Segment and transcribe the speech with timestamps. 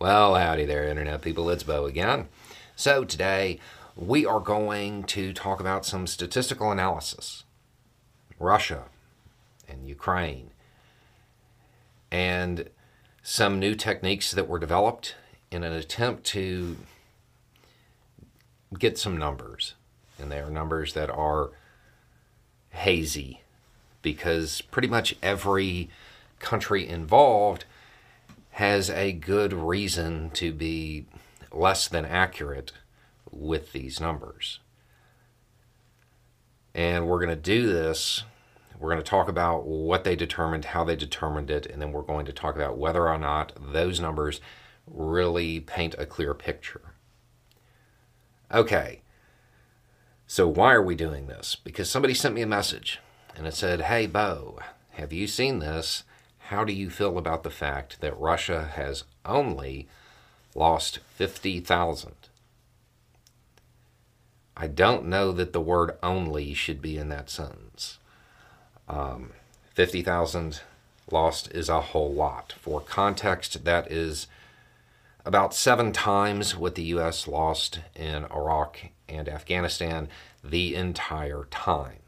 [0.00, 1.50] Well, howdy there, Internet people.
[1.50, 2.28] It's Beau again.
[2.76, 3.58] So, today
[3.96, 7.42] we are going to talk about some statistical analysis
[8.38, 8.84] Russia
[9.68, 10.52] and Ukraine,
[12.12, 12.70] and
[13.24, 15.16] some new techniques that were developed
[15.50, 16.76] in an attempt to
[18.78, 19.74] get some numbers.
[20.16, 21.50] And they are numbers that are
[22.70, 23.40] hazy
[24.02, 25.90] because pretty much every
[26.38, 27.64] country involved
[28.58, 31.06] has a good reason to be
[31.52, 32.72] less than accurate
[33.30, 34.58] with these numbers.
[36.74, 38.24] And we're going to do this.
[38.76, 42.02] We're going to talk about what they determined, how they determined it, and then we're
[42.02, 44.40] going to talk about whether or not those numbers
[44.88, 46.94] really paint a clear picture.
[48.52, 49.02] Okay,
[50.26, 51.54] so why are we doing this?
[51.54, 52.98] Because somebody sent me a message
[53.36, 54.58] and it said, Hey, Beau,
[54.94, 56.02] have you seen this?
[56.48, 59.86] How do you feel about the fact that Russia has only
[60.54, 62.14] lost 50,000?
[64.56, 67.98] I don't know that the word only should be in that sentence.
[68.88, 69.32] Um,
[69.74, 70.62] 50,000
[71.10, 72.54] lost is a whole lot.
[72.58, 74.26] For context, that is
[75.26, 77.28] about seven times what the U.S.
[77.28, 80.08] lost in Iraq and Afghanistan
[80.42, 82.00] the entire time.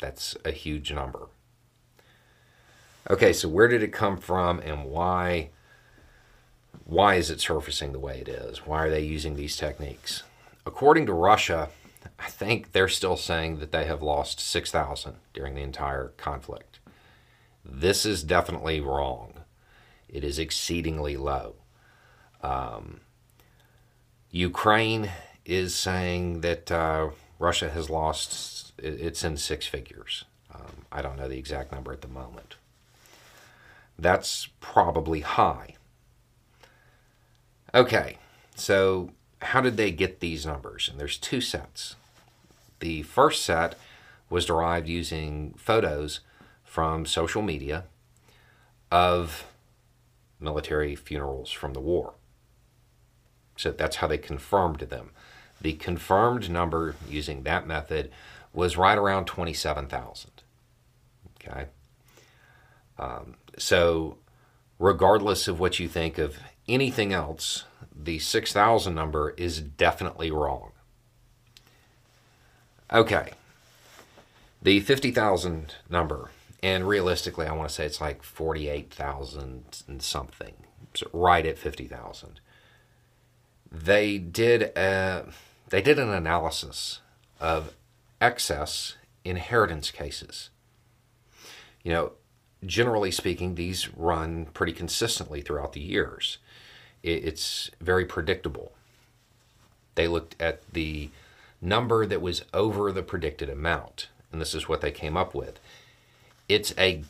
[0.00, 1.26] That's a huge number.
[3.08, 5.50] Okay, so where did it come from and why
[6.84, 8.66] why is it surfacing the way it is?
[8.66, 10.24] Why are they using these techniques?
[10.66, 11.68] According to Russia,
[12.18, 16.80] I think they're still saying that they have lost 6,000 during the entire conflict.
[17.64, 19.34] This is definitely wrong.
[20.08, 21.54] It is exceedingly low.
[22.42, 23.02] Um,
[24.30, 25.10] Ukraine
[25.44, 30.24] is saying that uh, Russia has lost, it's in six figures.
[30.52, 32.56] Um, I don't know the exact number at the moment.
[34.00, 35.74] That's probably high.
[37.74, 38.16] Okay,
[38.54, 39.10] so
[39.42, 40.88] how did they get these numbers?
[40.88, 41.96] And there's two sets.
[42.80, 43.76] The first set
[44.30, 46.20] was derived using photos
[46.64, 47.84] from social media
[48.90, 49.46] of
[50.40, 52.14] military funerals from the war.
[53.56, 55.10] So that's how they confirmed them.
[55.60, 58.10] The confirmed number using that method
[58.54, 60.30] was right around 27,000.
[61.36, 61.66] Okay.
[62.98, 64.18] Um, so,
[64.78, 66.38] regardless of what you think of
[66.68, 70.72] anything else, the 6,000 number is definitely wrong.
[72.92, 73.32] Okay.
[74.62, 76.30] The 50,000 number,
[76.62, 80.54] and realistically, I want to say it's like 48,000 and something,
[80.94, 82.40] so right at 50,000.
[83.72, 85.28] They did a,
[85.68, 87.00] they did an analysis
[87.40, 87.74] of
[88.20, 90.50] excess inheritance cases.
[91.82, 92.12] You know,
[92.64, 96.38] generally speaking, these run pretty consistently throughout the years.
[97.02, 98.72] It's very predictable.
[99.94, 101.10] They looked at the
[101.60, 105.58] number that was over the predicted amount, and this is what they came up with.
[106.48, 107.04] It's a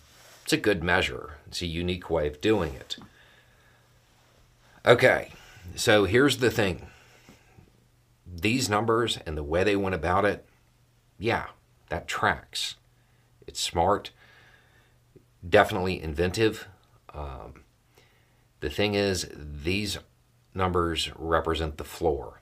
[0.44, 1.36] it's a good measure.
[1.46, 2.96] It's a unique way of doing it.
[4.86, 5.32] Okay,
[5.74, 6.86] so here's the thing.
[8.26, 10.46] These numbers and the way they went about it,
[11.18, 11.46] yeah,
[11.88, 12.76] that tracks.
[13.46, 14.10] It's smart
[15.46, 16.68] definitely inventive.
[17.12, 17.64] Um,
[18.60, 19.98] the thing is, these
[20.54, 22.40] numbers represent the floor,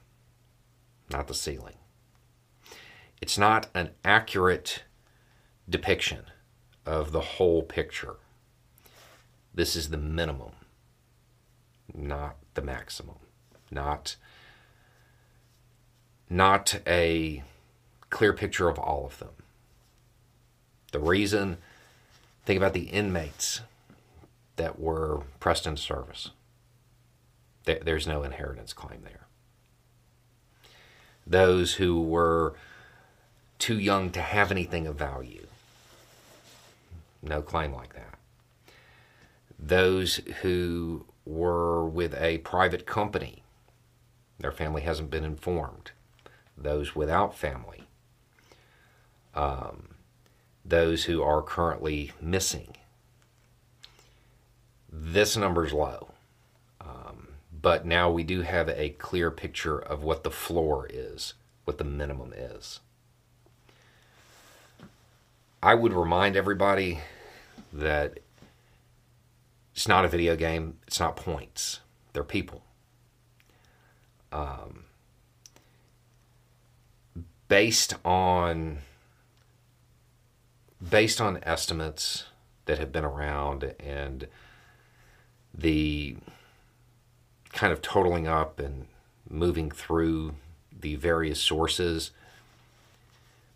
[1.10, 1.76] not the ceiling.
[3.20, 4.84] It's not an accurate
[5.68, 6.24] depiction
[6.86, 8.16] of the whole picture.
[9.52, 10.52] This is the minimum,
[11.92, 13.16] not the maximum,
[13.70, 14.16] not
[16.30, 17.42] not a
[18.10, 19.30] clear picture of all of them.
[20.92, 21.56] The reason
[22.48, 23.60] Think about the inmates
[24.56, 26.30] that were pressed into service.
[27.66, 29.26] There's no inheritance claim there.
[31.26, 32.54] Those who were
[33.58, 35.46] too young to have anything of value,
[37.20, 38.14] no claim like that.
[39.58, 43.42] Those who were with a private company,
[44.38, 45.90] their family hasn't been informed.
[46.56, 47.88] Those without family.
[49.34, 49.97] Um,
[50.68, 52.76] those who are currently missing.
[54.90, 56.12] This number is low,
[56.80, 61.34] um, but now we do have a clear picture of what the floor is,
[61.64, 62.80] what the minimum is.
[65.62, 67.00] I would remind everybody
[67.72, 68.20] that
[69.74, 71.80] it's not a video game, it's not points,
[72.12, 72.62] they're people.
[74.32, 74.84] Um,
[77.48, 78.78] based on
[80.86, 82.24] based on estimates
[82.66, 84.28] that have been around and
[85.54, 86.16] the
[87.52, 88.86] kind of totaling up and
[89.28, 90.34] moving through
[90.80, 92.12] the various sources,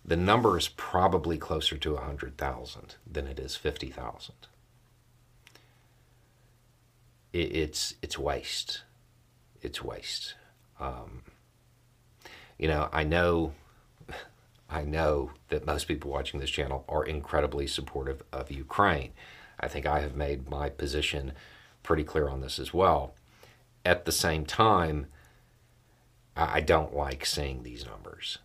[0.05, 4.35] the number is probably closer to 100,000 than it is 50,000.
[7.33, 8.83] It's, it's waste.
[9.63, 10.35] It's waste.
[10.81, 11.23] Um,
[12.59, 13.53] you know, I know,
[14.73, 19.13] I know that most people watching this channel are incredibly supportive of Ukraine.
[19.61, 21.33] I think I have made my position
[21.83, 23.15] pretty clear on this as well.
[23.85, 25.09] At the same time,
[26.35, 28.39] I don't like seeing these numbers.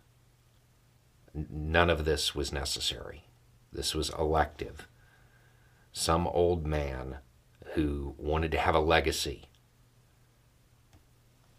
[1.32, 3.24] None of this was necessary.
[3.72, 4.86] This was elective.
[5.92, 7.16] Some old man
[7.74, 9.44] who wanted to have a legacy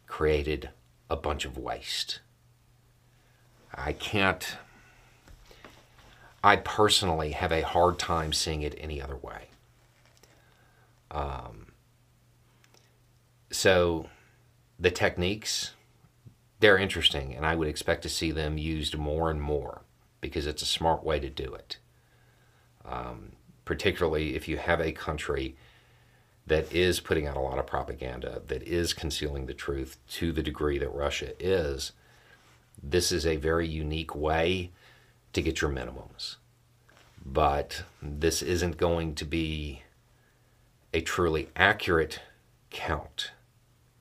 [0.05, 0.69] created
[1.09, 2.19] a bunch of waste.
[3.73, 4.57] I can't,
[6.43, 9.49] I personally have a hard time seeing it any other way.
[11.11, 11.67] Um,
[13.51, 14.07] so
[14.79, 15.71] the techniques,
[16.59, 19.81] they're interesting, and I would expect to see them used more and more
[20.21, 21.77] because it's a smart way to do it.
[22.85, 23.33] Um,
[23.65, 25.55] particularly if you have a country
[26.47, 30.41] that is putting out a lot of propaganda, that is concealing the truth to the
[30.41, 31.91] degree that Russia is,
[32.81, 34.71] this is a very unique way
[35.33, 36.35] to get your minimums.
[37.25, 39.83] But this isn't going to be
[40.93, 42.19] a truly accurate
[42.69, 43.31] count.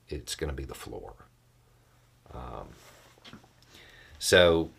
[0.08, 1.14] It's going to be the floor.
[2.32, 2.68] Um,
[4.18, 4.70] so,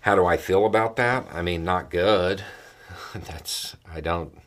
[0.00, 1.26] how do I feel about that?
[1.32, 2.42] I mean, not good.
[3.14, 4.38] That's, I don't,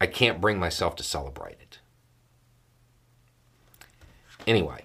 [0.00, 1.78] I can't bring myself to celebrate it.
[4.46, 4.84] Anyway,